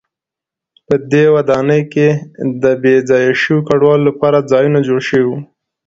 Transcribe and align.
په 0.87 0.95
دې 1.11 1.23
ودانۍ 1.35 1.81
کې 1.93 2.07
د 2.63 2.63
بې 2.81 2.95
ځایه 3.09 3.31
شویو 3.41 3.65
کډوالو 3.67 4.07
لپاره 4.09 4.47
ځایونه 4.51 4.79
جوړ 4.87 4.99
شوي 5.09 5.25
و. 5.27 5.31